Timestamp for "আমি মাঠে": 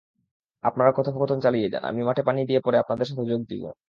1.83-2.23